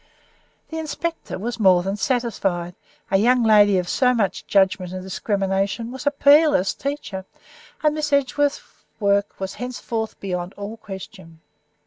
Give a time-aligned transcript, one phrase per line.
[0.69, 2.73] The inspector was more than satisfied;
[3.11, 7.23] a young lady of so much judgment and discrimination was a peerless teacher,
[7.83, 8.63] and Miss Edgeworth's
[8.99, 11.41] work was henceforward beyond all question.